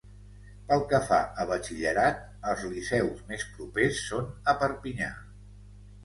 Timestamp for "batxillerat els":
1.49-2.63